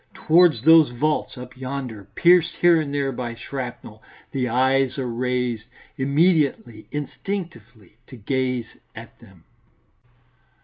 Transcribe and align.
Towards 0.15 0.63
those 0.63 0.89
vaults 0.89 1.37
up 1.37 1.55
yonder, 1.55 2.07
pierced 2.15 2.55
here 2.55 2.81
and 2.81 2.91
there 2.91 3.11
by 3.11 3.35
shrapnel, 3.35 4.01
the 4.31 4.49
eyes 4.49 4.97
are 4.97 5.05
raised, 5.05 5.65
immediately, 5.95 6.87
instinctively, 6.91 7.97
to 8.07 8.15
gaze 8.15 8.77
at 8.95 9.19
them. 9.19 9.43